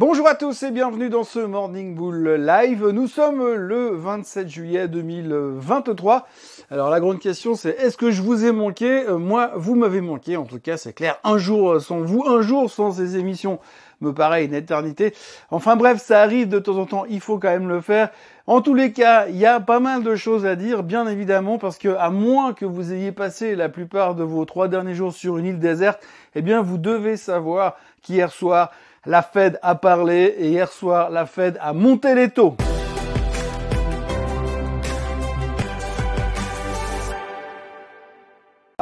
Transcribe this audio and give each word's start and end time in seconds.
Bonjour 0.00 0.26
à 0.28 0.34
tous 0.34 0.62
et 0.62 0.70
bienvenue 0.70 1.10
dans 1.10 1.24
ce 1.24 1.40
Morning 1.40 1.94
Bull 1.94 2.26
Live. 2.26 2.88
Nous 2.88 3.06
sommes 3.06 3.52
le 3.52 3.90
27 3.90 4.48
juillet 4.48 4.88
2023. 4.88 6.26
Alors 6.70 6.88
la 6.88 7.00
grande 7.00 7.18
question 7.18 7.54
c'est 7.54 7.78
est-ce 7.78 7.98
que 7.98 8.10
je 8.10 8.22
vous 8.22 8.46
ai 8.46 8.50
manqué? 8.50 9.04
Euh, 9.06 9.18
Moi, 9.18 9.50
vous 9.56 9.74
m'avez 9.74 10.00
manqué. 10.00 10.38
En 10.38 10.44
tout 10.44 10.58
cas, 10.58 10.78
c'est 10.78 10.94
clair. 10.94 11.18
Un 11.22 11.36
jour 11.36 11.82
sans 11.82 11.98
vous, 11.98 12.24
un 12.26 12.40
jour 12.40 12.70
sans 12.70 12.92
ces 12.92 13.18
émissions 13.18 13.58
me 14.00 14.14
paraît 14.14 14.46
une 14.46 14.54
éternité. 14.54 15.12
Enfin 15.50 15.76
bref, 15.76 16.00
ça 16.00 16.22
arrive 16.22 16.48
de 16.48 16.58
temps 16.58 16.78
en 16.78 16.86
temps. 16.86 17.04
Il 17.10 17.20
faut 17.20 17.36
quand 17.36 17.50
même 17.50 17.68
le 17.68 17.82
faire. 17.82 18.08
En 18.46 18.62
tous 18.62 18.72
les 18.72 18.92
cas, 18.92 19.26
il 19.28 19.36
y 19.36 19.44
a 19.44 19.60
pas 19.60 19.80
mal 19.80 20.02
de 20.02 20.16
choses 20.16 20.46
à 20.46 20.56
dire, 20.56 20.82
bien 20.82 21.06
évidemment, 21.06 21.58
parce 21.58 21.76
que 21.76 21.90
à 21.90 22.08
moins 22.08 22.54
que 22.54 22.64
vous 22.64 22.94
ayez 22.94 23.12
passé 23.12 23.54
la 23.54 23.68
plupart 23.68 24.14
de 24.14 24.24
vos 24.24 24.46
trois 24.46 24.68
derniers 24.68 24.94
jours 24.94 25.12
sur 25.12 25.36
une 25.36 25.44
île 25.44 25.58
déserte, 25.58 26.02
eh 26.34 26.40
bien 26.40 26.62
vous 26.62 26.78
devez 26.78 27.18
savoir 27.18 27.76
qu'hier 28.00 28.32
soir 28.32 28.70
la 29.06 29.22
Fed 29.22 29.58
a 29.62 29.74
parlé 29.74 30.34
et 30.38 30.48
hier 30.48 30.70
soir, 30.70 31.10
la 31.10 31.26
Fed 31.26 31.58
a 31.60 31.72
monté 31.72 32.14
les 32.14 32.30
taux. 32.30 32.56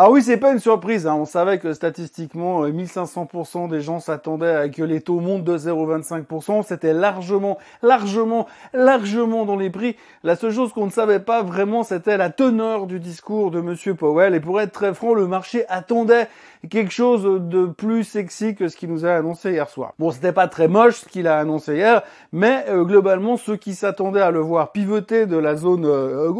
Ah 0.01 0.13
oui, 0.13 0.23
c'est 0.23 0.37
pas 0.37 0.53
une 0.53 0.61
surprise. 0.61 1.09
Hein. 1.09 1.17
On 1.17 1.25
savait 1.25 1.59
que 1.59 1.73
statistiquement, 1.73 2.65
1500% 2.69 3.65
euh, 3.65 3.69
des 3.69 3.81
gens 3.81 3.99
s'attendaient 3.99 4.55
à 4.55 4.69
que 4.69 4.85
les 4.85 5.01
taux 5.01 5.19
montent 5.19 5.43
de 5.43 5.59
0,25%. 5.59 6.63
C'était 6.63 6.95
largement, 6.95 7.59
largement, 7.83 8.47
largement 8.73 9.45
dans 9.45 9.57
les 9.57 9.71
prix. 9.71 9.97
La 10.23 10.37
seule 10.37 10.53
chose 10.53 10.73
qu'on 10.73 10.87
ne 10.87 10.93
savait 10.93 11.19
pas 11.19 11.43
vraiment, 11.43 11.83
c'était 11.83 12.17
la 12.17 12.31
teneur 12.31 12.87
du 12.87 13.01
discours 13.01 13.51
de 13.51 13.61
Monsieur 13.61 13.97
Powell. 13.97 14.37
Et 14.37 14.41
pour 14.41 14.61
être 14.61 14.71
très 14.71 14.95
franc, 14.95 15.15
le 15.15 15.27
marché 15.27 15.65
attendait 15.69 16.29
quelque 16.71 16.93
chose 16.93 17.41
de 17.49 17.67
plus 17.67 18.05
sexy 18.05 18.55
que 18.55 18.69
ce 18.69 18.77
qu'il 18.77 18.91
nous 18.91 19.05
a 19.05 19.13
annoncé 19.13 19.53
hier 19.53 19.69
soir. 19.69 19.95
Bon, 19.99 20.11
c'était 20.11 20.33
pas 20.33 20.49
très 20.49 20.69
moche 20.69 20.97
ce 20.97 21.09
qu'il 21.09 21.27
a 21.29 21.39
annoncé 21.39 21.77
hier, 21.77 22.03
mais 22.33 22.65
euh, 22.69 22.85
globalement, 22.85 23.37
ceux 23.37 23.57
qui 23.57 23.75
s'attendaient 23.75 24.21
à 24.21 24.31
le 24.31 24.41
voir 24.41 24.73
pivoter 24.73 25.27
de 25.27 25.37
la 25.37 25.57
zone 25.57 25.85
euh, 25.87 26.33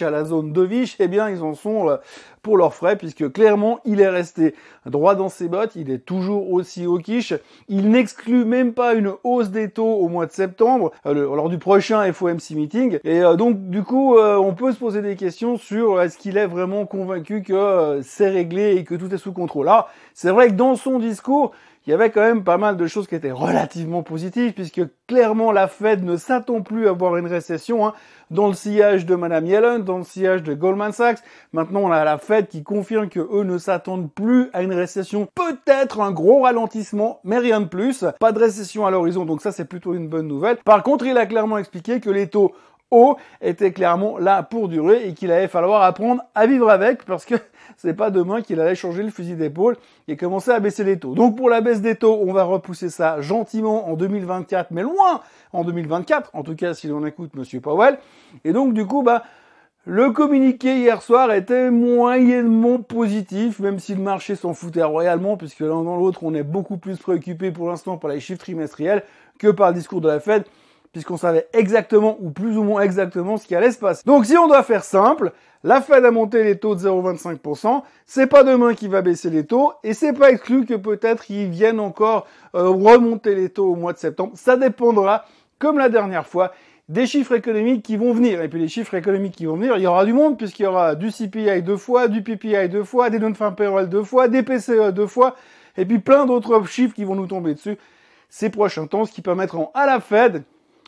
à 0.00 0.10
la 0.10 0.24
zone 0.24 0.52
dovish, 0.52 0.96
eh 1.00 1.08
bien, 1.08 1.28
ils 1.28 1.42
en 1.42 1.54
sont 1.54 1.88
euh, 1.88 1.96
pour 2.44 2.56
leurs 2.56 2.74
frais, 2.74 2.94
puisque 2.94 3.32
clairement, 3.32 3.80
il 3.84 4.00
est 4.00 4.08
resté 4.08 4.54
droit 4.86 5.16
dans 5.16 5.28
ses 5.28 5.48
bottes, 5.48 5.72
il 5.74 5.90
est 5.90 6.04
toujours 6.04 6.52
aussi 6.52 6.84
hawkish, 6.84 7.34
il 7.68 7.90
n'exclut 7.90 8.44
même 8.44 8.72
pas 8.72 8.94
une 8.94 9.14
hausse 9.24 9.48
des 9.48 9.70
taux 9.70 9.94
au 9.94 10.08
mois 10.08 10.26
de 10.26 10.32
septembre, 10.32 10.92
euh, 11.06 11.14
lors 11.14 11.48
du 11.48 11.58
prochain 11.58 12.12
FOMC 12.12 12.50
meeting, 12.50 13.00
et 13.02 13.22
donc, 13.36 13.68
du 13.70 13.82
coup, 13.82 14.16
on 14.16 14.54
peut 14.54 14.70
se 14.70 14.78
poser 14.78 15.02
des 15.02 15.16
questions 15.16 15.56
sur 15.56 16.00
est-ce 16.00 16.18
qu'il 16.18 16.36
est 16.36 16.46
vraiment 16.46 16.86
convaincu 16.86 17.42
que 17.42 18.00
c'est 18.04 18.28
réglé 18.28 18.76
et 18.76 18.84
que 18.84 18.94
tout 18.94 19.12
est 19.12 19.18
sous 19.18 19.32
contrôle. 19.32 19.66
Là, 19.66 19.88
c'est 20.12 20.30
vrai 20.30 20.48
que 20.48 20.52
dans 20.52 20.76
son 20.76 20.98
discours, 20.98 21.52
il 21.86 21.90
y 21.90 21.92
avait 21.92 22.10
quand 22.10 22.22
même 22.22 22.44
pas 22.44 22.56
mal 22.56 22.78
de 22.78 22.86
choses 22.86 23.06
qui 23.06 23.14
étaient 23.14 23.30
relativement 23.30 24.02
positives, 24.02 24.54
puisque 24.54 24.80
clairement 25.06 25.52
la 25.52 25.68
Fed 25.68 26.02
ne 26.02 26.16
s'attend 26.16 26.62
plus 26.62 26.86
à 26.86 26.90
avoir 26.90 27.16
une 27.18 27.26
récession. 27.26 27.86
Hein. 27.86 27.92
Dans 28.30 28.48
le 28.48 28.54
sillage 28.54 29.04
de 29.04 29.14
Madame 29.14 29.44
Yellen, 29.44 29.82
dans 29.82 29.98
le 29.98 30.04
sillage 30.04 30.42
de 30.42 30.54
Goldman 30.54 30.92
Sachs, 30.92 31.18
maintenant 31.52 31.80
on 31.80 31.92
a 31.92 32.02
la 32.04 32.16
Fed 32.16 32.48
qui 32.48 32.62
confirme 32.62 33.10
que 33.10 33.20
eux 33.20 33.44
ne 33.44 33.58
s'attendent 33.58 34.10
plus 34.10 34.48
à 34.54 34.62
une 34.62 34.72
récession. 34.72 35.28
Peut-être 35.34 36.00
un 36.00 36.10
gros 36.10 36.42
ralentissement, 36.42 37.20
mais 37.22 37.38
rien 37.38 37.60
de 37.60 37.66
plus. 37.66 38.06
Pas 38.18 38.32
de 38.32 38.38
récession 38.38 38.86
à 38.86 38.90
l'horizon, 38.90 39.26
donc 39.26 39.42
ça 39.42 39.52
c'est 39.52 39.66
plutôt 39.66 39.92
une 39.92 40.08
bonne 40.08 40.26
nouvelle. 40.26 40.56
Par 40.64 40.82
contre, 40.82 41.04
il 41.04 41.18
a 41.18 41.26
clairement 41.26 41.58
expliqué 41.58 42.00
que 42.00 42.08
les 42.08 42.28
taux 42.28 42.54
hauts 42.90 43.16
étaient 43.40 43.72
clairement 43.72 44.18
là 44.18 44.42
pour 44.42 44.68
durer 44.68 45.08
et 45.08 45.14
qu'il 45.14 45.32
allait 45.32 45.48
falloir 45.48 45.82
apprendre 45.82 46.22
à 46.34 46.46
vivre 46.46 46.70
avec 46.70 47.04
parce 47.04 47.24
que 47.24 47.34
c'est 47.76 47.94
pas 47.94 48.10
demain 48.10 48.42
qu'il 48.42 48.60
allait 48.60 48.74
changer 48.74 49.02
le 49.02 49.10
fusil 49.10 49.34
d'épaule 49.34 49.76
et 50.08 50.16
commencer 50.16 50.50
à 50.50 50.60
baisser 50.60 50.84
les 50.84 50.98
taux. 50.98 51.14
Donc 51.14 51.36
pour 51.36 51.48
la 51.50 51.60
baisse 51.60 51.80
des 51.80 51.96
taux, 51.96 52.18
on 52.22 52.32
va 52.32 52.44
repousser 52.44 52.90
ça 52.90 53.20
gentiment 53.20 53.88
en 53.88 53.94
2024, 53.94 54.70
mais 54.70 54.82
loin 54.82 55.20
en 55.52 55.64
2024, 55.64 56.30
en 56.34 56.42
tout 56.42 56.54
cas 56.54 56.74
si 56.74 56.88
l'on 56.88 57.04
écoute 57.06 57.34
Monsieur 57.34 57.60
Powell. 57.60 57.98
Et 58.44 58.52
donc 58.52 58.74
du 58.74 58.86
coup, 58.86 59.02
bah, 59.02 59.24
le 59.86 60.12
communiqué 60.12 60.78
hier 60.78 61.02
soir 61.02 61.30
était 61.32 61.70
moyennement 61.70 62.78
positif, 62.78 63.58
même 63.58 63.78
si 63.78 63.94
le 63.94 64.00
marché 64.00 64.34
s'en 64.34 64.54
foutait 64.54 64.82
royalement, 64.82 65.36
puisque 65.36 65.60
l'un 65.60 65.82
dans 65.82 65.96
l'autre, 65.96 66.20
on 66.22 66.32
est 66.32 66.42
beaucoup 66.42 66.78
plus 66.78 66.96
préoccupé 66.96 67.50
pour 67.50 67.68
l'instant 67.68 67.98
par 67.98 68.10
les 68.10 68.18
chiffres 68.18 68.40
trimestriels 68.40 69.02
que 69.38 69.48
par 69.48 69.68
le 69.68 69.74
discours 69.74 70.00
de 70.00 70.08
la 70.08 70.20
Fed 70.20 70.44
puisqu'on 70.94 71.16
savait 71.16 71.48
exactement 71.52 72.16
ou 72.20 72.30
plus 72.30 72.56
ou 72.56 72.62
moins 72.62 72.82
exactement 72.82 73.36
ce 73.36 73.46
qui 73.46 73.56
allait 73.56 73.72
se 73.72 73.78
passer. 73.78 74.02
Donc 74.06 74.24
si 74.26 74.38
on 74.38 74.46
doit 74.46 74.62
faire 74.62 74.84
simple, 74.84 75.32
la 75.64 75.80
Fed 75.80 76.04
a 76.04 76.12
monté 76.12 76.44
les 76.44 76.56
taux 76.56 76.76
de 76.76 76.80
0,25%, 76.80 77.82
c'est 78.06 78.28
pas 78.28 78.44
demain 78.44 78.74
qu'il 78.74 78.90
va 78.90 79.02
baisser 79.02 79.28
les 79.28 79.44
taux, 79.44 79.72
et 79.82 79.92
c'est 79.92 80.12
pas 80.12 80.30
exclu 80.30 80.64
que 80.64 80.74
peut-être 80.74 81.30
ils 81.30 81.48
viennent 81.48 81.80
encore 81.80 82.28
euh, 82.54 82.68
remonter 82.68 83.34
les 83.34 83.48
taux 83.48 83.72
au 83.72 83.74
mois 83.74 83.92
de 83.92 83.98
septembre. 83.98 84.34
Ça 84.36 84.56
dépendra, 84.56 85.24
comme 85.58 85.78
la 85.78 85.88
dernière 85.88 86.28
fois, 86.28 86.52
des 86.88 87.06
chiffres 87.06 87.34
économiques 87.34 87.82
qui 87.82 87.96
vont 87.96 88.12
venir. 88.12 88.40
Et 88.40 88.48
puis 88.48 88.60
les 88.60 88.68
chiffres 88.68 88.94
économiques 88.94 89.34
qui 89.34 89.46
vont 89.46 89.56
venir, 89.56 89.76
il 89.76 89.82
y 89.82 89.86
aura 89.88 90.04
du 90.04 90.12
monde 90.12 90.38
puisqu'il 90.38 90.62
y 90.62 90.66
aura 90.66 90.94
du 90.94 91.10
CPI 91.10 91.62
deux 91.62 91.76
fois, 91.76 92.06
du 92.06 92.22
PPI 92.22 92.68
deux 92.68 92.84
fois, 92.84 93.10
des 93.10 93.18
non-fin 93.18 93.50
payroll 93.50 93.88
deux 93.88 94.04
fois, 94.04 94.28
des 94.28 94.44
PCE 94.44 94.92
deux 94.92 95.08
fois, 95.08 95.34
et 95.76 95.84
puis 95.84 95.98
plein 95.98 96.24
d'autres 96.24 96.64
chiffres 96.66 96.94
qui 96.94 97.02
vont 97.02 97.16
nous 97.16 97.26
tomber 97.26 97.54
dessus 97.54 97.78
ces 98.28 98.50
prochains 98.50 98.86
temps, 98.86 99.06
ce 99.06 99.12
qui 99.12 99.22
permettront 99.22 99.70
à 99.74 99.86
la 99.86 99.98
Fed 99.98 100.44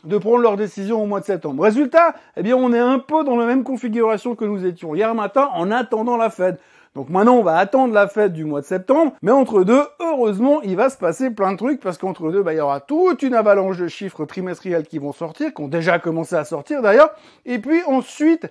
de 0.07 0.17
prendre 0.17 0.39
leur 0.39 0.57
décision 0.57 1.01
au 1.01 1.05
mois 1.05 1.19
de 1.19 1.25
septembre. 1.25 1.63
Résultat, 1.63 2.15
eh 2.35 2.43
bien, 2.43 2.55
on 2.55 2.73
est 2.73 2.79
un 2.79 2.99
peu 2.99 3.23
dans 3.23 3.35
la 3.35 3.45
même 3.45 3.63
configuration 3.63 4.35
que 4.35 4.45
nous 4.45 4.65
étions 4.65 4.95
hier 4.95 5.13
matin 5.13 5.49
en 5.53 5.71
attendant 5.71 6.17
la 6.17 6.29
Fed. 6.29 6.57
Donc 6.97 7.09
maintenant, 7.09 7.35
on 7.35 7.43
va 7.43 7.57
attendre 7.57 7.93
la 7.93 8.07
fête 8.07 8.33
du 8.33 8.43
mois 8.43 8.61
de 8.61 8.65
septembre, 8.65 9.13
mais 9.21 9.31
entre 9.31 9.63
deux, 9.63 9.83
heureusement, 9.99 10.63
il 10.63 10.75
va 10.75 10.89
se 10.89 10.97
passer 10.97 11.29
plein 11.29 11.51
de 11.51 11.57
trucs 11.57 11.79
parce 11.79 11.99
qu'entre 11.99 12.31
deux, 12.31 12.41
bah, 12.41 12.55
il 12.55 12.57
y 12.57 12.59
aura 12.59 12.79
toute 12.79 13.21
une 13.21 13.35
avalanche 13.35 13.77
de 13.77 13.87
chiffres 13.87 14.25
trimestriels 14.25 14.87
qui 14.87 14.97
vont 14.97 15.11
sortir, 15.11 15.53
qui 15.53 15.61
ont 15.61 15.67
déjà 15.67 15.99
commencé 15.99 16.35
à 16.35 16.43
sortir 16.43 16.81
d'ailleurs. 16.81 17.11
Et 17.45 17.59
puis 17.59 17.83
ensuite, 17.85 18.49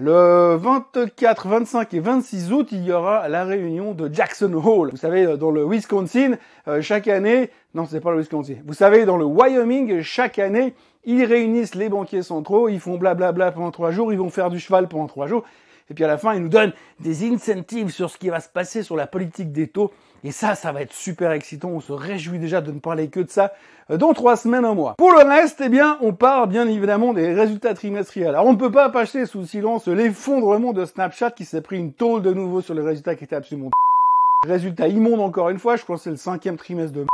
le 0.00 0.56
24, 0.56 1.46
25 1.46 1.94
et 1.94 2.00
26 2.00 2.52
août, 2.52 2.68
il 2.72 2.84
y 2.84 2.90
aura 2.90 3.28
la 3.28 3.44
réunion 3.44 3.92
de 3.92 4.12
Jackson 4.12 4.52
Hole. 4.54 4.90
Vous 4.90 4.96
savez, 4.96 5.36
dans 5.36 5.52
le 5.52 5.64
Wisconsin, 5.64 6.32
euh, 6.66 6.82
chaque 6.82 7.06
année, 7.06 7.50
non, 7.74 7.86
c'est 7.88 8.00
pas 8.00 8.10
le 8.10 8.18
Wisconsin. 8.18 8.56
Vous 8.66 8.74
savez, 8.74 9.04
dans 9.04 9.16
le 9.16 9.24
Wyoming, 9.24 10.02
chaque 10.02 10.40
année, 10.40 10.74
ils 11.06 11.24
réunissent 11.24 11.74
les 11.74 11.88
banquiers 11.88 12.22
centraux, 12.22 12.68
ils 12.68 12.80
font 12.80 12.96
blablabla 12.96 13.52
pendant 13.52 13.70
trois 13.70 13.90
jours, 13.90 14.12
ils 14.12 14.18
vont 14.18 14.30
faire 14.30 14.50
du 14.50 14.58
cheval 14.58 14.88
pendant 14.88 15.06
trois 15.06 15.26
jours. 15.26 15.44
Et 15.90 15.94
puis 15.94 16.04
à 16.04 16.08
la 16.08 16.16
fin, 16.16 16.34
ils 16.34 16.40
nous 16.40 16.48
donnent 16.48 16.72
des 17.00 17.30
incentives 17.30 17.90
sur 17.90 18.10
ce 18.10 18.16
qui 18.16 18.30
va 18.30 18.40
se 18.40 18.48
passer 18.48 18.82
sur 18.82 18.96
la 18.96 19.06
politique 19.06 19.52
des 19.52 19.66
taux. 19.66 19.92
Et 20.22 20.32
ça, 20.32 20.54
ça 20.54 20.72
va 20.72 20.80
être 20.80 20.94
super 20.94 21.32
excitant. 21.32 21.68
On 21.68 21.80
se 21.80 21.92
réjouit 21.92 22.38
déjà 22.38 22.62
de 22.62 22.72
ne 22.72 22.78
parler 22.78 23.08
que 23.08 23.20
de 23.20 23.28
ça 23.28 23.52
euh, 23.90 23.98
dans 23.98 24.14
trois 24.14 24.36
semaines, 24.36 24.64
un 24.64 24.72
mois. 24.72 24.94
Pour 24.96 25.12
le 25.12 25.18
reste, 25.18 25.60
eh 25.62 25.68
bien, 25.68 25.98
on 26.00 26.14
parle 26.14 26.48
bien 26.48 26.66
évidemment 26.66 27.12
des 27.12 27.34
résultats 27.34 27.74
trimestriels. 27.74 28.28
Alors, 28.28 28.46
on 28.46 28.54
ne 28.54 28.58
peut 28.58 28.72
pas 28.72 28.88
passer 28.88 29.26
sous 29.26 29.44
silence 29.44 29.86
l'effondrement 29.86 30.72
de 30.72 30.86
Snapchat 30.86 31.32
qui 31.32 31.44
s'est 31.44 31.60
pris 31.60 31.78
une 31.78 31.92
tôle 31.92 32.22
de 32.22 32.32
nouveau 32.32 32.62
sur 32.62 32.72
les 32.72 32.80
résultats 32.80 33.14
qui 33.14 33.24
étaient 33.24 33.36
absolument 33.36 33.70
Résultat 34.46 34.88
immonde 34.88 35.20
encore 35.20 35.50
une 35.50 35.58
fois. 35.58 35.76
Je 35.76 35.82
crois 35.84 35.96
que 35.96 36.02
c'est 36.02 36.10
le 36.10 36.16
cinquième 36.16 36.56
trimestre 36.56 36.94
de 36.94 37.06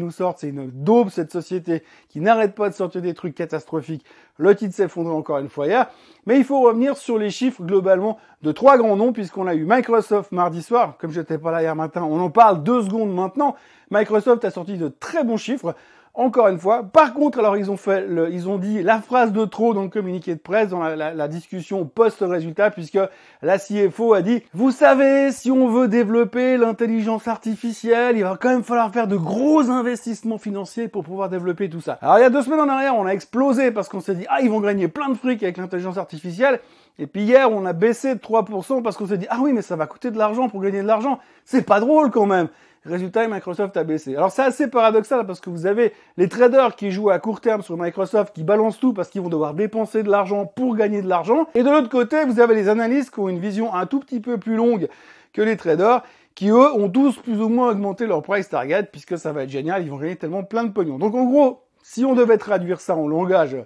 nous 0.00 0.12
sortent, 0.12 0.38
c'est 0.38 0.50
une 0.50 0.70
daube 0.70 1.08
cette 1.08 1.32
société 1.32 1.82
qui 2.08 2.20
n'arrête 2.20 2.54
pas 2.54 2.68
de 2.68 2.74
sortir 2.74 3.02
des 3.02 3.14
trucs 3.14 3.34
catastrophiques. 3.34 4.04
Le 4.36 4.54
titre 4.54 4.72
s'effondre 4.72 5.12
encore 5.12 5.38
une 5.38 5.48
fois 5.48 5.66
hier. 5.66 5.90
Mais 6.24 6.38
il 6.38 6.44
faut 6.44 6.60
revenir 6.60 6.96
sur 6.96 7.18
les 7.18 7.30
chiffres 7.30 7.64
globalement 7.64 8.16
de 8.42 8.52
trois 8.52 8.78
grands 8.78 8.94
noms 8.94 9.12
puisqu'on 9.12 9.48
a 9.48 9.56
eu 9.56 9.64
Microsoft 9.68 10.30
mardi 10.30 10.62
soir. 10.62 10.96
Comme 11.00 11.10
j'étais 11.10 11.36
pas 11.36 11.50
là 11.50 11.62
hier 11.62 11.74
matin, 11.74 12.04
on 12.04 12.20
en 12.20 12.30
parle 12.30 12.62
deux 12.62 12.82
secondes 12.82 13.12
maintenant. 13.12 13.56
Microsoft 13.90 14.44
a 14.44 14.52
sorti 14.52 14.78
de 14.78 14.86
très 14.86 15.24
bons 15.24 15.36
chiffres 15.36 15.74
encore 16.18 16.48
une 16.48 16.58
fois. 16.58 16.82
Par 16.82 17.14
contre, 17.14 17.38
alors 17.38 17.56
ils 17.56 17.70
ont 17.70 17.76
fait, 17.76 18.04
le, 18.06 18.30
ils 18.30 18.48
ont 18.48 18.58
dit 18.58 18.82
la 18.82 19.00
phrase 19.00 19.32
de 19.32 19.44
trop 19.44 19.72
dans 19.72 19.84
le 19.84 19.88
communiqué 19.88 20.34
de 20.34 20.40
presse, 20.40 20.68
dans 20.68 20.82
la, 20.82 21.14
la, 21.14 21.28
discussion 21.28 21.86
post-résultat, 21.86 22.70
puisque 22.72 22.98
la 23.40 23.58
CFO 23.58 24.14
a 24.14 24.20
dit, 24.20 24.42
vous 24.52 24.72
savez, 24.72 25.30
si 25.30 25.52
on 25.52 25.68
veut 25.68 25.86
développer 25.86 26.56
l'intelligence 26.56 27.28
artificielle, 27.28 28.16
il 28.16 28.24
va 28.24 28.36
quand 28.38 28.48
même 28.48 28.64
falloir 28.64 28.92
faire 28.92 29.06
de 29.06 29.16
gros 29.16 29.70
investissements 29.70 30.38
financiers 30.38 30.88
pour 30.88 31.04
pouvoir 31.04 31.28
développer 31.28 31.70
tout 31.70 31.80
ça. 31.80 31.98
Alors 32.02 32.18
il 32.18 32.22
y 32.22 32.24
a 32.24 32.30
deux 32.30 32.42
semaines 32.42 32.60
en 32.60 32.68
arrière, 32.68 32.96
on 32.96 33.06
a 33.06 33.12
explosé 33.12 33.70
parce 33.70 33.88
qu'on 33.88 34.00
s'est 34.00 34.16
dit, 34.16 34.26
ah, 34.28 34.40
ils 34.42 34.50
vont 34.50 34.60
gagner 34.60 34.88
plein 34.88 35.10
de 35.10 35.14
fric 35.14 35.42
avec 35.44 35.56
l'intelligence 35.56 35.98
artificielle. 35.98 36.58
Et 36.98 37.06
puis 37.06 37.22
hier, 37.22 37.52
on 37.52 37.64
a 37.64 37.72
baissé 37.72 38.16
de 38.16 38.20
3% 38.20 38.82
parce 38.82 38.96
qu'on 38.96 39.06
s'est 39.06 39.18
dit, 39.18 39.26
ah 39.30 39.38
oui, 39.40 39.52
mais 39.52 39.62
ça 39.62 39.76
va 39.76 39.86
coûter 39.86 40.10
de 40.10 40.18
l'argent 40.18 40.48
pour 40.48 40.60
gagner 40.60 40.82
de 40.82 40.86
l'argent. 40.86 41.20
C'est 41.44 41.62
pas 41.62 41.78
drôle 41.78 42.10
quand 42.10 42.26
même. 42.26 42.48
Résultat, 42.88 43.28
Microsoft 43.28 43.76
a 43.76 43.84
baissé. 43.84 44.16
Alors 44.16 44.30
c'est 44.30 44.42
assez 44.42 44.68
paradoxal 44.68 45.26
parce 45.26 45.40
que 45.40 45.50
vous 45.50 45.66
avez 45.66 45.92
les 46.16 46.28
traders 46.28 46.74
qui 46.74 46.90
jouent 46.90 47.10
à 47.10 47.18
court 47.18 47.40
terme 47.40 47.62
sur 47.62 47.76
Microsoft 47.76 48.34
qui 48.34 48.44
balancent 48.44 48.80
tout 48.80 48.92
parce 48.92 49.08
qu'ils 49.08 49.20
vont 49.20 49.28
devoir 49.28 49.54
dépenser 49.54 50.02
de 50.02 50.10
l'argent 50.10 50.46
pour 50.46 50.74
gagner 50.74 51.02
de 51.02 51.08
l'argent. 51.08 51.46
Et 51.54 51.62
de 51.62 51.70
l'autre 51.70 51.88
côté, 51.88 52.24
vous 52.24 52.40
avez 52.40 52.54
les 52.54 52.68
analystes 52.68 53.12
qui 53.12 53.20
ont 53.20 53.28
une 53.28 53.38
vision 53.38 53.74
un 53.74 53.86
tout 53.86 54.00
petit 54.00 54.20
peu 54.20 54.38
plus 54.38 54.56
longue 54.56 54.88
que 55.32 55.42
les 55.42 55.56
traders 55.56 56.02
qui 56.34 56.48
eux 56.48 56.72
ont 56.72 56.88
tous 56.88 57.16
plus 57.16 57.40
ou 57.40 57.48
moins 57.48 57.70
augmenté 57.70 58.06
leur 58.06 58.22
price 58.22 58.48
target 58.48 58.84
puisque 58.84 59.18
ça 59.18 59.32
va 59.32 59.42
être 59.42 59.50
génial, 59.50 59.82
ils 59.82 59.90
vont 59.90 59.98
gagner 59.98 60.16
tellement 60.16 60.42
plein 60.42 60.64
de 60.64 60.70
pognon. 60.70 60.98
Donc 60.98 61.14
en 61.14 61.24
gros, 61.24 61.64
si 61.82 62.04
on 62.04 62.14
devait 62.14 62.38
traduire 62.38 62.80
ça 62.80 62.96
en 62.96 63.06
langage 63.06 63.56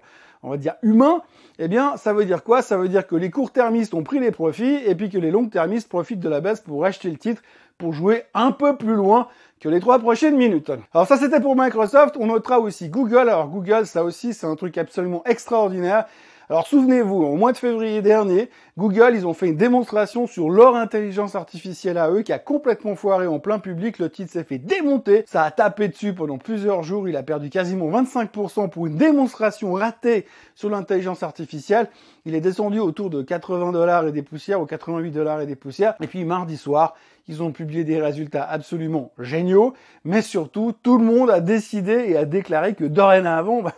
on 0.43 0.51
va 0.51 0.57
dire 0.57 0.75
humain, 0.83 1.23
eh 1.59 1.69
bien, 1.69 1.97
ça 1.97 2.13
veut 2.13 2.25
dire 2.25 2.43
quoi? 2.43 2.63
Ça 2.63 2.77
veut 2.77 2.89
dire 2.89 3.07
que 3.07 3.15
les 3.15 3.31
court-termistes 3.31 3.95
ont 3.95 4.03
pris 4.03 4.19
les 4.19 4.33
profits 4.33 4.81
et 4.87 4.95
puis 4.95 5.09
que 5.09 5.19
les 5.19 5.31
long-termistes 5.31 5.89
profitent 5.89 6.21
de 6.21 6.29
la 6.29 6.41
baisse 6.41 6.61
pour 6.61 6.85
acheter 6.85 7.11
le 7.11 7.17
titre 7.17 7.43
pour 7.83 7.93
jouer 7.93 8.23
un 8.33 8.53
peu 8.53 8.77
plus 8.77 8.95
loin 8.95 9.27
que 9.59 9.69
les 9.69 9.81
trois 9.81 9.99
prochaines 9.99 10.37
minutes. 10.37 10.71
Alors 10.95 11.09
ça 11.09 11.17
c'était 11.17 11.41
pour 11.41 11.57
Microsoft, 11.57 12.15
on 12.17 12.27
notera 12.27 12.61
aussi 12.61 12.89
Google. 12.89 13.29
Alors 13.29 13.49
Google, 13.49 13.87
ça 13.87 14.05
aussi 14.05 14.35
c'est 14.35 14.47
un 14.47 14.55
truc 14.55 14.79
absolument 14.79 15.25
extraordinaire. 15.27 16.05
Alors 16.53 16.67
souvenez-vous, 16.67 17.23
au 17.23 17.35
mois 17.37 17.53
de 17.53 17.57
février 17.57 18.03
dernier, 18.03 18.51
Google, 18.77 19.15
ils 19.15 19.27
ont 19.27 19.33
fait 19.33 19.49
une 19.49 19.57
démonstration 19.57 20.27
sur 20.27 20.51
leur 20.51 20.77
intelligence 20.77 21.35
artificielle 21.35 21.97
à 21.97 22.11
eux 22.11 22.21
qui 22.21 22.31
a 22.31 22.39
complètement 22.39 22.95
foiré 22.95 23.27
en 23.27 23.39
plein 23.39 23.59
public. 23.59 23.99
Le 23.99 24.11
titre 24.11 24.33
s'est 24.33 24.45
fait 24.45 24.59
démonter. 24.59 25.25
Ça 25.27 25.45
a 25.45 25.51
tapé 25.51 25.89
dessus 25.89 26.13
pendant 26.13 26.37
plusieurs 26.37 26.83
jours. 26.83 27.09
Il 27.09 27.17
a 27.17 27.23
perdu 27.23 27.49
quasiment 27.49 27.89
25% 27.91 28.69
pour 28.69 28.87
une 28.87 28.97
démonstration 28.97 29.73
ratée 29.73 30.27
sur 30.55 30.69
l'intelligence 30.69 31.23
artificielle. 31.23 31.89
Il 32.27 32.35
est 32.35 32.43
descendu 32.43 32.81
autour 32.81 33.09
de 33.09 33.23
80 33.23 33.73
dollars 33.73 34.07
et 34.07 34.13
des 34.13 34.21
poussières 34.21 34.61
ou 34.61 34.67
88 34.67 35.11
dollars 35.11 35.41
et 35.41 35.47
des 35.47 35.57
poussières. 35.57 35.95
Et 36.03 36.07
puis 36.07 36.23
mardi 36.27 36.59
soir, 36.59 36.97
ils 37.29 37.43
ont 37.43 37.53
publié 37.53 37.83
des 37.85 37.99
résultats 37.99 38.45
absolument 38.45 39.13
géniaux. 39.19 39.73
Mais 40.05 40.21
surtout, 40.21 40.75
tout 40.83 40.99
le 40.99 41.05
monde 41.05 41.31
a 41.31 41.41
décidé 41.41 42.05
et 42.09 42.19
a 42.19 42.27
déclaré 42.27 42.75
que 42.75 42.85
dorénavant, 42.85 43.63
bah, 43.63 43.73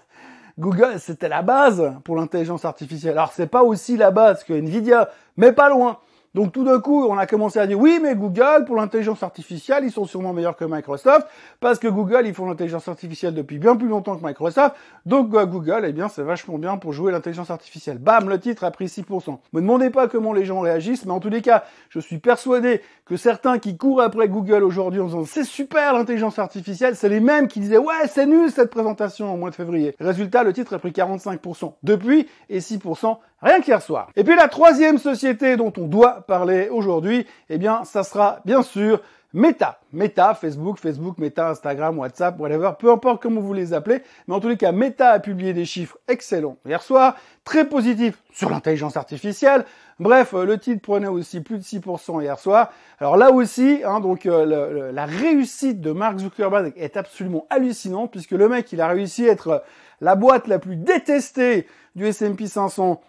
Google, 0.59 1.01
c'était 1.01 1.29
la 1.29 1.43
base 1.43 1.93
pour 2.05 2.17
l'intelligence 2.17 2.65
artificielle. 2.65 3.13
Alors 3.13 3.33
c'est 3.33 3.49
pas 3.49 3.63
aussi 3.63 3.97
la 3.97 4.11
base 4.11 4.45
que 4.45 4.53
Nvidia, 4.53 5.09
mais 5.37 5.53
pas 5.53 5.69
loin. 5.69 5.99
Donc 6.35 6.53
tout 6.53 6.65
d'un 6.65 6.81
coup, 6.81 7.07
on 7.07 7.17
a 7.17 7.27
commencé 7.27 7.61
à 7.61 7.67
dire 7.67 7.79
oui, 7.79 8.01
mais 8.03 8.17
Google, 8.17 8.65
pour 8.67 8.77
l'intelligence 8.77 9.23
artificielle, 9.23 9.85
ils 9.85 9.93
sont 9.93 10.05
sûrement 10.05 10.33
meilleurs 10.33 10.57
que 10.57 10.65
Microsoft, 10.65 11.29
parce 11.61 11.79
que 11.79 11.87
Google, 11.87 12.23
ils 12.27 12.35
font 12.35 12.47
l'intelligence 12.47 12.89
artificielle 12.89 13.35
depuis 13.35 13.59
bien 13.59 13.77
plus 13.77 13.87
longtemps 13.87 14.17
que 14.17 14.27
Microsoft. 14.27 14.75
Donc 15.07 15.33
euh, 15.35 15.47
Google, 15.47 15.85
eh 15.87 15.93
bien, 15.93 16.09
c'est 16.09 16.23
vachement 16.23 16.59
bien 16.59 16.77
pour 16.77 16.93
jouer 16.93 17.13
l'intelligence 17.13 17.51
artificielle. 17.51 17.99
Bam, 17.99 18.29
le 18.29 18.41
titre 18.41 18.65
a 18.65 18.73
pris 18.73 18.87
6%. 18.87 19.39
Me 19.53 19.61
demandez 19.61 19.91
pas 19.91 20.09
comment 20.09 20.33
les 20.33 20.45
gens 20.45 20.61
réagissent, 20.61 21.05
mais 21.07 21.13
en 21.13 21.21
tous 21.21 21.29
les 21.29 21.41
cas, 21.41 21.65
je 21.89 22.01
suis 22.01 22.19
persuadé 22.19 22.81
que 23.07 23.17
certains 23.17 23.59
qui 23.59 23.77
courent 23.77 24.03
après 24.03 24.29
Google 24.29 24.65
aujourd'hui 24.65 25.01
en 25.01 25.07
disant 25.07 25.25
c'est 25.25 25.45
super 25.45 25.93
l'intelligence 25.93 26.39
artificielle, 26.39 26.97
c'est 26.97 27.09
les 27.09 27.21
mêmes 27.21 27.47
qui 27.47 27.61
disaient 27.61 27.79
ouais, 27.79 28.09
c'est 28.09 28.27
nul 28.27 28.51
cette 28.51 28.71
présentation 28.71 29.33
au 29.33 29.37
mois 29.37 29.51
de 29.51 29.55
février. 29.55 29.95
Résultat, 30.01 30.43
le 30.43 30.53
titre 30.53 30.75
a 30.75 30.79
pris 30.79 30.91
45% 30.91 31.75
depuis 31.83 32.27
et 32.49 32.59
6% 32.59 33.19
rien 33.45 33.61
qu'hier 33.61 33.83
soir. 33.83 34.09
Et 34.17 34.25
puis 34.25 34.35
la 34.35 34.49
troisième 34.49 34.99
société 34.99 35.57
dont 35.57 35.73
on 35.77 35.87
doit 35.87 36.23
parler 36.27 36.69
aujourd'hui, 36.71 37.27
eh 37.51 37.59
bien, 37.59 37.85
ça 37.85 38.03
sera 38.03 38.41
bien 38.45 38.63
sûr 38.63 39.01
Meta. 39.35 39.81
Meta, 39.93 40.33
Facebook, 40.35 40.79
Facebook, 40.79 41.19
Meta, 41.19 41.51
Instagram, 41.51 41.99
WhatsApp, 41.99 42.39
whatever, 42.39 42.71
peu 42.79 42.93
importe 42.93 43.21
comment 43.21 43.41
vous 43.41 43.53
les 43.53 43.73
appelez. 43.73 44.01
Mais 44.29 44.35
en 44.35 44.39
tous 44.39 44.47
les 44.47 44.57
cas, 44.57 44.71
Meta 44.71 45.11
a 45.11 45.19
publié 45.19 45.53
des 45.53 45.65
chiffres 45.65 45.99
excellents 46.07 46.57
hier 46.65 46.81
soir, 46.81 47.17
très 47.43 47.69
positifs 47.69 48.23
sur 48.33 48.49
l'intelligence 48.49 48.97
artificielle. 48.97 49.65
Bref, 49.99 50.35
euh, 50.35 50.45
le 50.45 50.57
titre 50.59 50.83
prenait 50.83 51.09
aussi 51.09 51.41
plus 51.41 51.59
de 51.59 51.65
6% 51.65 52.23
hier 52.23 52.39
soir. 52.39 52.71
Alors 53.01 53.17
là 53.17 53.33
aussi, 53.33 53.81
hein, 53.85 53.99
donc 53.99 54.27
euh, 54.27 54.93
la 54.93 55.05
réussite 55.05 55.81
de 55.81 55.91
Mark 55.91 56.19
Zuckerberg 56.19 56.73
est 56.77 56.97
absolument 56.97 57.45
hallucinante 57.51 58.13
puisque 58.13 58.33
le 58.33 58.49
mec, 58.49 58.73
il 58.73 58.81
a 58.81 58.87
réussi 58.87 59.29
à 59.29 59.33
être 59.33 59.65
la 60.01 60.15
boîte 60.15 60.47
la 60.47 60.61
plus 60.61 60.77
détestée 60.77 61.67
du 61.97 62.07
S&P 62.07 62.47
500 62.47 63.01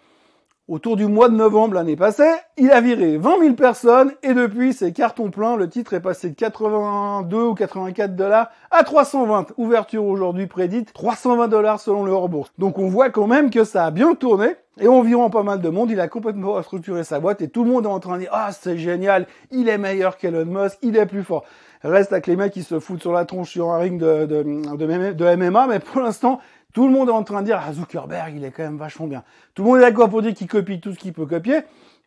autour 0.68 0.96
du 0.96 1.06
mois 1.06 1.28
de 1.28 1.36
novembre 1.36 1.74
l'année 1.74 1.96
passée, 1.96 2.30
il 2.56 2.70
a 2.72 2.80
viré 2.80 3.18
20 3.18 3.40
000 3.40 3.54
personnes 3.54 4.12
et 4.22 4.34
depuis 4.34 4.72
c'est 4.72 4.92
carton 4.92 5.30
plein, 5.30 5.56
le 5.56 5.68
titre 5.68 5.94
est 5.94 6.00
passé 6.00 6.30
de 6.30 6.34
82 6.34 7.36
ou 7.36 7.54
84 7.54 8.16
dollars 8.16 8.50
à 8.70 8.82
320. 8.82 9.52
Ouverture 9.58 10.04
aujourd'hui 10.04 10.46
prédite 10.46 10.92
320 10.92 11.48
dollars 11.48 11.80
selon 11.80 12.04
le 12.04 12.10
hors-bourse. 12.10 12.52
Donc 12.58 12.78
on 12.78 12.88
voit 12.88 13.10
quand 13.10 13.28
même 13.28 13.50
que 13.50 13.62
ça 13.62 13.84
a 13.86 13.90
bien 13.90 14.14
tourné 14.14 14.56
et 14.78 14.88
environ 14.88 15.30
pas 15.30 15.42
mal 15.42 15.60
de 15.60 15.68
monde, 15.68 15.90
il 15.90 16.00
a 16.00 16.08
complètement 16.08 16.54
restructuré 16.54 17.04
sa 17.04 17.20
boîte 17.20 17.40
et 17.42 17.48
tout 17.48 17.64
le 17.64 17.70
monde 17.70 17.84
est 17.84 17.88
en 17.88 18.00
train 18.00 18.16
de 18.16 18.22
dire 18.22 18.30
ah 18.32 18.50
c'est 18.52 18.76
génial, 18.76 19.26
il 19.52 19.68
est 19.68 19.78
meilleur 19.78 20.16
qu'Elon 20.16 20.46
Musk, 20.46 20.78
il 20.82 20.96
est 20.96 21.06
plus 21.06 21.22
fort. 21.22 21.44
Reste 21.82 22.12
avec 22.12 22.26
les 22.26 22.36
mecs 22.36 22.52
qui 22.52 22.64
se 22.64 22.80
foutent 22.80 23.02
sur 23.02 23.12
la 23.12 23.24
tronche 23.24 23.50
sur 23.50 23.70
un 23.70 23.78
ring 23.78 24.00
de, 24.00 24.26
de, 24.26 25.12
de 25.12 25.36
MMA, 25.36 25.66
mais 25.68 25.78
pour 25.78 26.00
l'instant, 26.00 26.40
tout 26.74 26.86
le 26.86 26.92
monde 26.92 27.08
est 27.08 27.12
en 27.12 27.24
train 27.24 27.40
de 27.40 27.46
dire, 27.46 27.60
ah, 27.64 27.72
Zuckerberg, 27.72 28.34
il 28.36 28.44
est 28.44 28.50
quand 28.50 28.62
même 28.62 28.76
vachement 28.76 29.06
bien. 29.06 29.24
Tout 29.54 29.62
le 29.62 29.68
monde 29.70 29.78
est 29.78 29.82
d'accord 29.82 30.10
pour 30.10 30.22
dire 30.22 30.34
qu'il 30.34 30.46
copie 30.46 30.80
tout 30.80 30.92
ce 30.92 30.98
qu'il 30.98 31.12
peut 31.12 31.26
copier, 31.26 31.60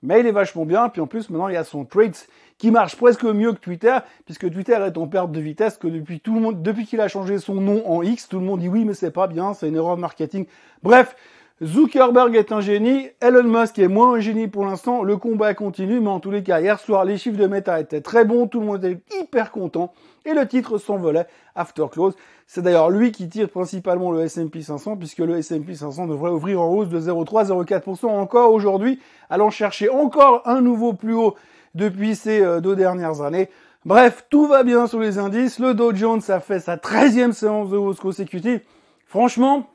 mais 0.03 0.19
il 0.19 0.27
est 0.27 0.31
vachement 0.31 0.65
bien. 0.65 0.89
Puis 0.89 1.01
en 1.01 1.07
plus, 1.07 1.29
maintenant, 1.29 1.47
il 1.47 1.55
y 1.55 1.57
a 1.57 1.63
son 1.63 1.85
Traits 1.85 2.29
qui 2.57 2.71
marche 2.71 2.95
presque 2.95 3.23
mieux 3.23 3.53
que 3.53 3.59
Twitter, 3.59 3.97
puisque 4.25 4.51
Twitter 4.51 4.73
est 4.73 4.97
en 4.97 5.07
perte 5.07 5.31
de 5.31 5.39
vitesse, 5.39 5.77
que 5.77 5.87
depuis 5.87 6.19
tout 6.19 6.35
le 6.35 6.41
monde, 6.41 6.61
depuis 6.61 6.85
qu'il 6.85 7.01
a 7.01 7.07
changé 7.07 7.39
son 7.39 7.55
nom 7.55 7.89
en 7.89 8.03
X, 8.03 8.27
tout 8.27 8.39
le 8.39 8.45
monde 8.45 8.59
dit 8.59 8.69
oui, 8.69 8.85
mais 8.85 8.93
c'est 8.93 9.11
pas 9.11 9.27
bien, 9.27 9.53
c'est 9.53 9.67
une 9.67 9.75
erreur 9.75 9.95
de 9.95 10.01
marketing. 10.01 10.45
Bref, 10.83 11.15
Zuckerberg 11.61 12.37
est 12.37 12.53
un 12.53 12.61
génie, 12.61 13.09
Elon 13.19 13.43
Musk 13.43 13.79
est 13.79 13.89
moins 13.89 14.13
un 14.13 14.19
génie 14.21 14.47
pour 14.47 14.65
l'instant, 14.65 15.03
le 15.03 15.17
combat 15.17 15.53
continue, 15.53 15.99
mais 15.99 16.07
en 16.07 16.21
tous 16.21 16.31
les 16.31 16.41
cas, 16.41 16.61
hier 16.61 16.79
soir, 16.79 17.03
les 17.03 17.17
chiffres 17.17 17.37
de 17.37 17.47
Meta 17.47 17.81
étaient 17.81 17.99
très 17.99 18.23
bons, 18.23 18.47
tout 18.47 18.61
le 18.61 18.65
monde 18.65 18.85
était 18.85 19.01
hyper 19.19 19.51
content, 19.51 19.91
et 20.25 20.33
le 20.33 20.47
titre 20.47 20.77
s'envolait 20.77 21.27
after 21.55 21.83
close. 21.91 22.15
C'est 22.47 22.61
d'ailleurs 22.61 22.89
lui 22.89 23.11
qui 23.11 23.27
tire 23.27 23.49
principalement 23.49 24.09
le 24.11 24.21
S&P 24.21 24.61
500 24.61 24.95
puisque 24.95 25.19
le 25.19 25.37
S&P 25.37 25.75
500 25.75 26.07
devrait 26.07 26.31
ouvrir 26.31 26.61
en 26.61 26.69
hausse 26.69 26.87
de 26.87 26.99
0,3-0,4% 26.99 28.05
encore 28.05 28.53
aujourd'hui, 28.53 29.01
allant 29.29 29.49
chercher 29.49 29.89
encore 29.89 30.43
un 30.45 30.61
nouveau 30.61 30.93
plus 30.93 31.13
haut 31.13 31.35
depuis 31.75 32.15
ces 32.15 32.41
euh, 32.41 32.61
deux 32.61 32.77
dernières 32.77 33.21
années. 33.21 33.49
Bref, 33.83 34.25
tout 34.29 34.47
va 34.47 34.63
bien 34.63 34.87
sur 34.87 34.99
les 35.01 35.17
indices. 35.17 35.59
Le 35.59 35.73
Dow 35.73 35.93
Jones 35.93 36.21
a 36.29 36.39
fait 36.39 36.61
sa 36.61 36.77
13e 36.77 37.33
séance 37.33 37.69
de 37.69 37.77
hausse 37.77 37.99
consécutive. 37.99 38.61
Franchement, 39.05 39.67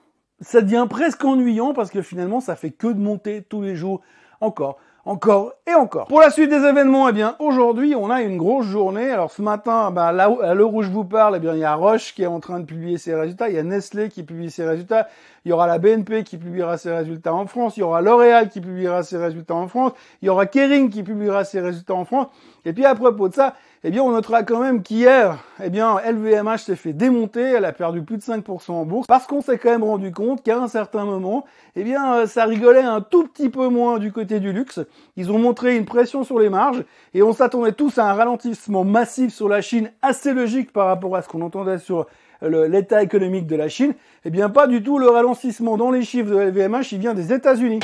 ça 0.45 0.61
devient 0.61 0.87
presque 0.89 1.25
ennuyant 1.25 1.75
parce 1.75 1.91
que 1.91 2.03
finalement, 2.03 2.41
ça 2.41 2.57
fait 2.57 2.71
que 2.71 2.89
de 2.89 3.01
monter 3.01 3.43
tous 3.43 3.63
les 3.63 3.77
jours 3.77 4.01
encore 4.41 4.79
encore 5.07 5.53
et 5.67 5.75
encore. 5.75 6.07
Pour 6.07 6.21
la 6.21 6.31
suite 6.31 6.51
des 6.51 6.65
événements, 6.65 7.09
eh 7.09 7.13
bien, 7.13 7.37
aujourd'hui, 7.39 7.95
on 7.95 8.11
a 8.11 8.23
une 8.23 8.39
grosse 8.39 8.67
journée. 8.67 9.11
Alors, 9.11 9.31
ce 9.31 9.43
matin, 9.43 9.91
bah, 9.91 10.13
là, 10.13 10.35
à 10.43 10.55
l'heure 10.55 10.73
où 10.73 10.83
je 10.83 10.91
vous 10.91 11.05
parle, 11.05 11.37
eh 11.37 11.41
bien, 11.41 11.55
il 11.55 11.61
y 11.61 11.65
a 11.65 11.75
Roche 11.75 12.15
qui 12.15 12.23
est 12.23 12.27
en 12.27 12.41
train 12.41 12.61
de 12.61 12.65
publier 12.65 12.97
ses 12.97 13.15
résultats. 13.15 13.49
Il 13.49 13.55
y 13.55 13.59
a 13.59 13.63
Nestlé 13.63 14.09
qui 14.09 14.23
publie 14.23 14.51
ses 14.51 14.67
résultats. 14.67 15.09
Il 15.45 15.51
y 15.51 15.53
aura 15.53 15.67
la 15.67 15.79
BNP 15.79 16.25
qui 16.25 16.39
publiera 16.39 16.79
ses 16.79 16.91
résultats 16.91 17.35
en 17.35 17.47
France. 17.47 17.77
Il 17.77 17.81
y 17.81 17.83
aura 17.83 18.01
L'Oréal 18.01 18.49
qui 18.49 18.61
publiera 18.61 19.03
ses 19.03 19.19
résultats 19.19 19.55
en 19.55 19.69
France. 19.69 19.93
Il 20.23 20.27
y 20.27 20.29
aura 20.31 20.47
Kering 20.47 20.89
qui 20.89 21.03
publiera 21.03 21.45
ses 21.45 21.61
résultats 21.61 21.95
en 21.95 22.07
France. 22.07 22.29
Et 22.65 22.73
puis, 22.73 22.87
à 22.87 22.95
propos 22.95 23.29
de 23.29 23.35
ça, 23.35 23.55
eh 23.87 23.91
bien, 23.91 24.03
on 24.03 24.13
notera 24.13 24.45
quand 24.45 24.61
même 24.61 24.83
qu'hier, 24.83 25.45
eh 25.63 25.69
bien, 25.69 25.99
LVMH 26.01 26.57
s'est 26.57 26.75
fait 26.75 26.95
démonter, 26.95 27.43
elle 27.43 27.67
a 27.67 27.73
perdu 27.73 28.03
plus 28.03 28.17
de 28.17 28.23
5% 28.23 28.73
en 28.73 28.87
bourse, 28.87 29.07
parce 29.07 29.27
qu'on 29.27 29.43
s'est 29.43 29.59
quand 29.59 29.69
même 29.69 29.85
rendu 29.85 30.11
compte 30.11 30.43
qu'à 30.43 30.57
un 30.57 30.69
certain 30.69 31.05
moment, 31.05 31.45
eh 31.77 31.85
bien, 31.85 32.15
euh, 32.15 32.27
ça 32.27 32.47
rigolait 32.47 32.81
un 32.81 33.03
tout 33.03 33.27
petit 33.29 33.51
peu 33.51 33.69
moins 33.69 33.99
du 33.99 34.11
côté 34.11 34.41
du 34.41 34.55
luxe. 34.55 34.81
Ils 35.17 35.31
ont 35.31 35.39
montré 35.39 35.77
une 35.77 35.85
pression 35.85 36.25
sur 36.25 36.39
les 36.39 36.49
marges, 36.49 36.83
et 37.13 37.23
on 37.23 37.35
s'attendait 37.35 37.73
tous 37.73 37.99
à 37.99 38.09
un 38.11 38.15
ralentissement 38.15 38.85
massif 38.85 39.35
sur 39.35 39.51
la 39.51 39.61
Chine, 39.61 39.91
assez 40.01 40.33
logique 40.33 40.73
par 40.73 40.87
rapport 40.87 41.15
à 41.15 41.21
ce 41.21 41.29
qu'on 41.29 41.43
entendait 41.43 41.77
sur 41.77 42.07
l'état 42.41 43.03
économique 43.03 43.47
de 43.47 43.57
la 43.57 43.69
Chine. 43.69 43.93
Eh 44.25 44.31
bien, 44.31 44.49
pas 44.49 44.67
du 44.67 44.83
tout, 44.83 44.99
le 44.99 45.11
ralentissement 45.11 45.77
dans 45.77 45.91
les 45.91 46.05
chiffres 46.05 46.31
de 46.31 46.37
LVMH, 46.39 46.93
il 46.93 47.01
vient 47.01 47.13
des 47.13 47.35
États-Unis. 47.35 47.81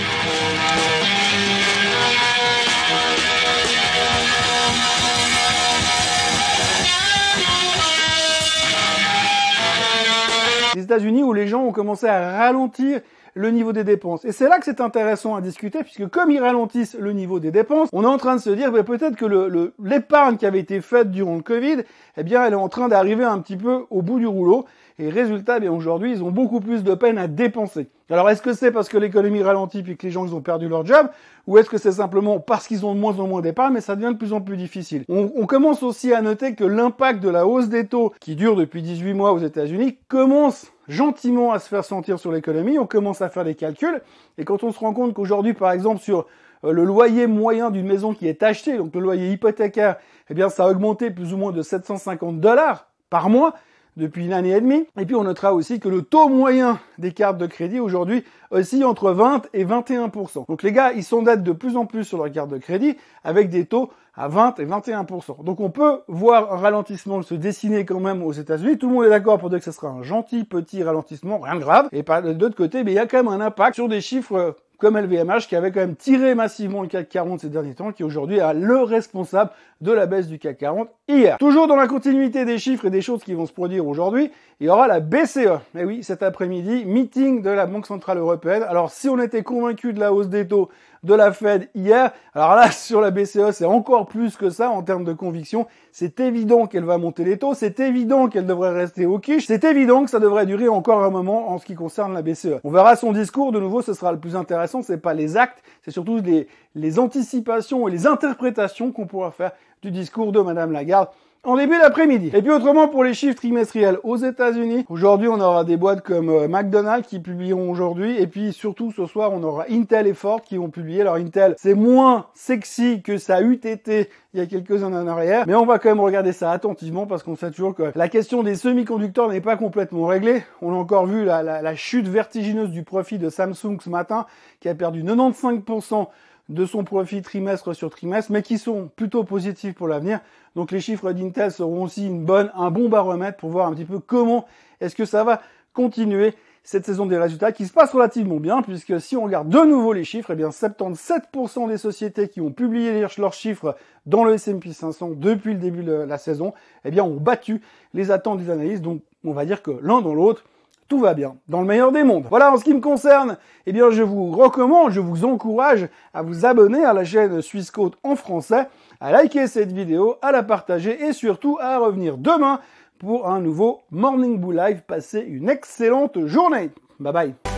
États-Unis 10.91 11.23
où 11.23 11.33
les 11.33 11.47
gens 11.47 11.63
ont 11.63 11.73
commencé 11.73 12.07
à 12.07 12.37
ralentir 12.37 13.01
le 13.35 13.51
niveau 13.51 13.73
des 13.73 13.85
dépenses. 13.85 14.25
Et 14.25 14.33
c'est 14.33 14.49
là 14.49 14.59
que 14.59 14.65
c'est 14.65 14.81
intéressant 14.81 15.37
à 15.37 15.41
discuter, 15.41 15.85
puisque 15.85 16.09
comme 16.09 16.33
ils 16.33 16.41
ralentissent 16.41 16.97
le 16.99 17.13
niveau 17.13 17.39
des 17.39 17.53
dépenses, 17.53 17.89
on 17.93 18.03
est 18.03 18.09
en 18.09 18.19
train 18.19 18.35
de 18.35 18.41
se 18.41 18.51
dire, 18.51 18.73
peut-être 18.73 19.15
que 19.15 19.73
l'épargne 19.83 20.37
qui 20.37 20.47
avait 20.47 20.59
été 20.59 20.81
faite 20.81 21.13
durant 21.13 21.37
le 21.37 21.43
Covid, 21.43 21.83
eh 22.17 22.23
bien, 22.25 22.45
elle 22.45 22.55
est 22.55 22.57
en 22.57 22.69
train 22.69 22.89
d'arriver 22.89 23.25
un 23.25 23.39
petit 23.39 23.57
peu 23.57 23.85
au 23.91 24.03
bout 24.03 24.19
du 24.19 24.27
rouleau. 24.27 24.67
Et 24.99 25.09
résultat, 25.09 25.57
eh 25.57 25.61
bien 25.61 25.73
aujourd'hui, 25.73 26.11
ils 26.11 26.23
ont 26.23 26.31
beaucoup 26.31 26.61
plus 26.61 26.83
de 26.83 26.95
peine 26.95 27.17
à 27.17 27.27
dépenser. 27.27 27.89
Alors, 28.11 28.29
est-ce 28.29 28.43
que 28.43 28.53
c'est 28.53 28.73
parce 28.73 28.89
que 28.89 28.99
l'économie 28.99 29.43
ralentit 29.43 29.83
puis 29.83 29.97
que 29.97 30.05
les 30.05 30.13
gens 30.13 30.27
ils 30.27 30.35
ont 30.35 30.43
perdu 30.43 30.69
leur 30.69 30.85
job, 30.85 31.07
ou 31.47 31.57
est-ce 31.57 31.71
que 31.71 31.79
c'est 31.79 31.93
simplement 31.93 32.41
parce 32.41 32.67
qu'ils 32.67 32.85
ont 32.85 32.95
de 32.95 33.01
moins 33.01 33.19
en 33.19 33.29
moins 33.29 33.41
d'épargne, 33.41 33.73
mais 33.73 33.81
ça 33.81 33.95
devient 33.95 34.13
de 34.13 34.19
plus 34.19 34.33
en 34.33 34.41
plus 34.41 34.57
difficile. 34.57 35.05
On, 35.09 35.31
on 35.37 35.47
commence 35.47 35.83
aussi 35.83 36.13
à 36.13 36.21
noter 36.21 36.55
que 36.55 36.65
l'impact 36.65 37.23
de 37.23 37.31
la 37.31 37.47
hausse 37.47 37.69
des 37.69 37.87
taux, 37.87 38.13
qui 38.21 38.35
dure 38.35 38.57
depuis 38.57 38.83
18 38.83 39.15
mois 39.15 39.33
aux 39.33 39.39
États-Unis, 39.39 39.97
commence 40.09 40.73
gentiment 40.91 41.53
à 41.53 41.59
se 41.59 41.69
faire 41.69 41.85
sentir 41.85 42.19
sur 42.19 42.33
l'économie. 42.33 42.79
On 42.79 42.87
commence 42.87 43.23
à 43.23 43.31
faire 43.31 43.45
des 43.45 43.55
calculs, 43.55 44.03
et 44.37 44.45
quand 44.45 44.65
on 44.65 44.73
se 44.73 44.79
rend 44.79 44.93
compte 44.93 45.15
qu'aujourd'hui, 45.15 45.55
par 45.55 45.73
exemple, 45.73 46.01
sur 46.01 46.27
euh, 46.65 46.73
le 46.73 46.85
loyer 46.85 47.27
moyen 47.27 47.71
d'une 47.71 47.87
maison 47.87 48.13
qui 48.13 48.27
est 48.27 48.43
achetée, 48.43 48.77
donc 48.77 48.95
le 48.95 49.01
loyer 49.01 49.31
hypothécaire, 49.31 49.97
eh 50.29 50.35
bien, 50.35 50.49
ça 50.49 50.65
a 50.65 50.71
augmenté 50.71 51.11
plus 51.11 51.33
ou 51.33 51.37
moins 51.37 51.53
de 51.53 51.63
750 51.63 52.41
dollars 52.41 52.89
par 53.09 53.31
mois 53.31 53.55
depuis 54.01 54.25
une 54.25 54.33
année 54.33 54.51
et 54.51 54.61
demie. 54.61 54.87
Et 54.99 55.05
puis 55.05 55.15
on 55.15 55.25
notera 55.25 55.55
aussi 55.55 55.79
que 55.79 55.89
le 55.89 56.03
taux 56.03 56.29
moyen 56.29 56.81
des 56.99 57.13
cartes 57.13 57.39
de 57.39 57.47
crédit 57.47 57.79
aujourd'hui 57.79 58.25
oscille 58.51 58.85
entre 58.85 59.13
20 59.13 59.49
et 59.53 59.65
21%. 59.65 60.47
Donc 60.49 60.63
les 60.63 60.73
gars, 60.73 60.93
ils 60.93 61.05
s'endettent 61.05 61.45
de 61.45 61.53
plus 61.53 61.77
en 61.77 61.87
plus 61.87 62.05
sur 62.05 62.19
leurs 62.19 62.33
cartes 62.33 62.51
de 62.51 62.59
crédit 62.59 62.97
avec 63.23 63.51
des 63.51 63.67
taux 63.67 63.91
à 64.15 64.29
20 64.29 64.59
et 64.59 64.67
21%. 64.67 65.45
Donc 65.45 65.61
on 65.61 65.71
peut 65.71 66.01
voir 66.09 66.53
un 66.53 66.57
ralentissement 66.57 67.23
se 67.23 67.35
dessiner 67.35 67.85
quand 67.85 68.01
même 68.01 68.23
aux 68.23 68.33
États-Unis. 68.33 68.79
Tout 68.79 68.89
le 68.89 68.95
monde 68.95 69.05
est 69.05 69.11
d'accord 69.11 69.39
pour 69.39 69.51
dire 69.51 69.59
que 69.59 69.65
ce 69.65 69.73
sera 69.73 69.89
un 69.89 70.03
gentil 70.03 70.45
petit 70.45 70.83
ralentissement, 70.83 71.39
rien 71.39 71.55
de 71.55 71.61
grave. 71.61 71.89
Et 71.93 72.03
par 72.03 72.23
de 72.23 72.33
l'autre 72.33 72.57
côté, 72.57 72.83
mais 72.83 72.93
il 72.93 72.97
y 72.97 72.99
a 72.99 73.07
quand 73.07 73.23
même 73.23 73.29
un 73.29 73.41
impact 73.41 73.77
sur 73.77 73.89
des 73.89 74.01
chiffres 74.01 74.57
comme 74.81 74.99
LVMH 74.99 75.47
qui 75.49 75.55
avait 75.55 75.71
quand 75.71 75.81
même 75.81 75.95
tiré 75.95 76.35
massivement 76.35 76.83
le 76.83 76.89
CAC 76.89 77.09
40 77.09 77.41
ces 77.41 77.49
derniers 77.49 77.75
temps, 77.75 77.93
qui 77.93 78.03
aujourd'hui 78.03 78.39
est 78.39 78.55
le 78.55 78.83
responsable 78.83 79.51
de 79.81 79.93
la 79.93 80.07
baisse 80.07 80.27
du 80.27 80.39
CAC 80.39 80.59
40 80.59 80.89
hier. 81.07 81.39
Toujours 81.39 81.67
dans 81.67 81.77
la 81.77 81.87
continuité 81.87 82.45
des 82.45 82.59
chiffres 82.59 82.87
et 82.87 82.91
des 82.91 83.03
choses 83.03 83.23
qui 83.23 83.35
vont 83.35 83.47
se 83.47 83.53
produire 83.53 83.87
aujourd'hui, 83.87 84.31
il 84.59 84.67
y 84.67 84.71
aura 84.71 84.89
la 84.89 85.01
BCE. 85.01 85.37
Et 85.37 85.81
eh 85.81 85.85
oui, 85.85 86.03
cet 86.03 86.23
après-midi, 86.23 86.85
meeting 86.87 87.43
de 87.43 87.51
la 87.51 87.67
Banque 87.67 87.87
Centrale 87.87 88.19
Européenne. 88.19 88.65
Alors 88.69 88.91
si 88.91 89.09
on 89.09 89.21
était 89.21 89.43
convaincu 89.43 89.93
de 89.93 90.01
la 90.01 90.13
hausse 90.13 90.29
des 90.29 90.49
taux 90.49 90.71
de 91.03 91.15
la 91.15 91.33
Fed 91.33 91.69
hier. 91.75 92.13
Alors 92.35 92.55
là, 92.55 92.71
sur 92.71 93.01
la 93.01 93.11
BCE, 93.11 93.53
c'est 93.53 93.65
encore 93.65 94.07
plus 94.07 94.37
que 94.37 94.51
ça 94.51 94.71
en 94.71 94.83
termes 94.83 95.05
de 95.05 95.13
conviction. 95.13 95.67
C'est 95.93 96.21
évident 96.21 96.67
qu'elle 96.67 96.85
va 96.85 96.99
monter 96.99 97.25
les 97.25 97.39
taux, 97.39 97.55
c'est 97.55 97.81
évident 97.81 98.29
qu'elle 98.29 98.47
devrait 98.47 98.73
rester 98.73 99.07
au 99.07 99.19
quiche, 99.19 99.47
c'est 99.47 99.65
évident 99.65 100.05
que 100.05 100.11
ça 100.11 100.21
devrait 100.21 100.47
durer 100.47 100.69
encore 100.69 101.03
un 101.03 101.11
moment 101.11 101.51
en 101.51 101.59
ce 101.59 101.67
qui 101.67 101.75
concerne 101.75 102.15
la 102.15 102.23
BCE. 102.23 102.61
On 102.63 102.71
verra 102.71 102.95
son 102.95 103.13
discours, 103.13 103.51
de 103.51 103.59
nouveau, 103.59 103.83
ce 103.83 103.93
sera 103.93 104.13
le 104.13 104.19
plus 104.19 104.37
intéressant, 104.37 104.70
c'est 104.83 104.99
pas 104.99 105.15
les 105.15 105.37
actes, 105.37 105.63
c'est 105.83 105.91
surtout 105.91 106.19
les, 106.19 106.49
les 106.75 106.99
anticipations 106.99 107.89
et 107.89 107.91
les 107.91 108.07
interprétations 108.07 108.93
qu'on 108.93 109.07
pourra 109.07 109.31
faire 109.31 109.53
du 109.83 109.91
discours 109.91 110.33
de 110.33 110.41
Madame 110.41 110.73
Lagarde 110.73 111.09
en 111.43 111.57
début 111.57 111.79
d'après-midi. 111.79 112.31
Et 112.35 112.43
puis 112.43 112.51
autrement 112.51 112.89
pour 112.89 113.03
les 113.03 113.15
chiffres 113.15 113.37
trimestriels 113.37 113.99
aux 114.03 114.17
États-Unis, 114.17 114.85
aujourd'hui 114.91 115.29
on 115.29 115.41
aura 115.41 115.65
des 115.65 115.79
boîtes 115.79 116.03
comme 116.03 116.29
euh, 116.29 116.49
McDonald's 116.49 117.09
qui 117.09 117.19
publieront 117.19 117.71
aujourd'hui 117.71 118.21
et 118.21 118.27
puis 118.27 118.53
surtout 118.53 118.93
ce 118.93 119.07
soir 119.07 119.33
on 119.33 119.43
aura 119.43 119.65
Intel 119.71 120.07
et 120.07 120.13
Ford 120.13 120.43
qui 120.43 120.59
vont 120.59 120.69
publier. 120.69 121.01
Alors 121.01 121.15
Intel 121.15 121.55
c'est 121.57 121.75
moins 121.75 122.27
sexy 122.35 123.01
que 123.03 123.17
ça 123.17 123.41
eût 123.41 123.55
été 123.55 124.11
il 124.35 124.41
y 124.41 124.43
a 124.43 124.47
quelques 124.47 124.85
années 124.85 124.97
en 124.97 125.09
arrière, 125.09 125.45
mais 125.47 125.55
on 125.55 125.67
va 125.67 125.79
quand 125.79 125.89
même 125.89 126.01
regarder 126.01 126.33
ça 126.33 126.53
attentivement 126.53 127.07
parce 127.07 127.23
qu'on 127.23 127.37
sait 127.37 127.51
toujours 127.51 127.75
que 127.75 127.91
la 127.95 128.09
question 128.09 128.43
des 128.43 128.55
semi-conducteurs 128.55 129.29
n'est 129.29 129.41
pas 129.41 129.57
complètement 129.57 130.07
réglée. 130.07 130.45
On 130.63 130.73
a 130.73 130.77
encore 130.77 131.07
vu 131.07 131.25
la, 131.25 131.43
la 131.43 131.75
chute 131.75 132.07
vertigineuse 132.07 132.71
du 132.71 132.85
profit 132.85 133.19
de 133.19 133.29
Samsung 133.29 133.79
ce 133.83 133.91
matin 133.91 134.27
qui 134.61 134.69
a 134.69 134.75
perdu 134.75 135.03
95% 135.03 136.07
de 136.51 136.67
son 136.67 136.85
profit 136.85 137.23
trimestre 137.23 137.75
sur 137.75 137.91
trimestre, 137.91 138.33
mais 138.33 138.43
qui 138.43 138.59
sont 138.59 138.91
plutôt 138.95 139.25
positifs 139.25 139.75
pour 139.75 139.89
l'avenir. 139.89 140.21
Donc 140.57 140.73
les 140.73 140.81
chiffres 140.81 141.13
d'Intel 141.13 141.53
seront 141.53 141.85
aussi 141.85 142.07
une 142.07 142.25
bonne, 142.25 142.51
un 142.55 142.71
bon 142.71 142.89
baromètre 142.89 143.39
pour 143.39 143.51
voir 143.51 143.69
un 143.69 143.73
petit 143.73 143.85
peu 143.85 144.01
comment 144.01 144.47
est-ce 144.81 144.97
que 144.97 145.05
ça 145.05 145.23
va 145.25 145.41
continuer 145.73 146.35
cette 146.65 146.85
saison 146.85 147.07
des 147.07 147.17
résultats 147.17 147.53
qui 147.53 147.67
se 147.67 147.73
passe 147.73 147.93
relativement 147.93 148.37
bien 148.37 148.63
puisque 148.63 149.01
si 149.01 149.17
on 149.17 149.25
regarde 149.25 149.49
de 149.49 149.61
nouveau 149.61 149.93
les 149.93 150.05
chiffres, 150.05 150.33
eh 150.33 150.35
bien 150.35 150.51
77% 150.51 151.69
des 151.69 151.79
sociétés 151.79 152.29
qui 152.29 152.41
ont 152.41 152.51
publié 152.51 153.07
leurs 153.17 153.33
chiffres 153.33 153.77
dans 154.05 154.25
le 154.25 154.35
S&P 154.35 154.73
500 154.73 155.13
depuis 155.17 155.55
le 155.55 155.61
début 155.61 155.85
de 155.85 155.93
la 155.93 156.19
saison, 156.19 156.53
eh 156.85 156.91
bien 156.91 157.05
ont 157.05 157.17
battu 157.17 157.63
les 157.95 158.11
attentes 158.11 158.41
des 158.41 158.51
analystes. 158.51 158.83
Donc 158.83 159.03
on 159.25 159.33
va 159.33 159.45
dire 159.45 159.63
que 159.63 159.71
l'un 159.83 160.01
dans 160.01 160.15
l'autre, 160.15 160.45
tout 160.91 160.99
va 160.99 161.15
bien, 161.15 161.37
dans 161.49 161.61
le 161.61 161.67
meilleur 161.67 161.93
des 161.93 162.03
mondes. 162.03 162.27
Voilà, 162.29 162.53
en 162.53 162.57
ce 162.57 162.65
qui 162.65 162.75
me 162.75 162.81
concerne, 162.81 163.39
eh 163.65 163.73
bien, 163.73 163.91
je 163.91 164.03
vous 164.03 164.33
recommande, 164.33 164.91
je 164.91 164.99
vous 164.99 165.25
encourage 165.25 165.89
à 166.13 166.23
vous 166.23 166.45
abonner 166.45 166.85
à 166.85 166.93
la 166.93 167.05
chaîne 167.05 167.41
Suisse 167.41 167.71
Côte 167.71 167.97
en 168.03 168.17
français, 168.17 168.67
à 169.01 169.13
liker 169.13 169.47
cette 169.47 169.71
vidéo, 169.71 170.17
à 170.21 170.33
la 170.33 170.43
partager 170.43 171.01
et 171.05 171.13
surtout 171.13 171.59
à 171.61 171.79
revenir 171.79 172.19
demain 172.19 172.59
pour 172.99 173.29
un 173.29 173.41
nouveau 173.41 173.83
Morning 173.93 174.41
Bull 174.41 174.57
Live. 174.57 174.83
Passez 174.85 175.21
une 175.21 175.49
excellente 175.49 176.27
journée. 176.27 176.71
Bye 176.99 177.13
bye. 177.13 177.50